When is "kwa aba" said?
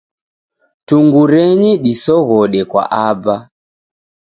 2.71-3.35